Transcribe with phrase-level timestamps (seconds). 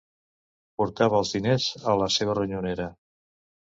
[0.83, 2.93] Portava els diners a la seva ronyonera